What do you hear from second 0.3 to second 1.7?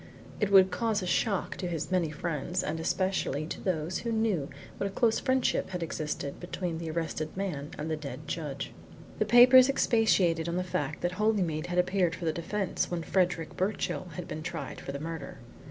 It would cause a shock to